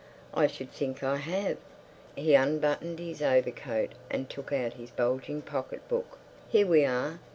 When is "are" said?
6.85-7.19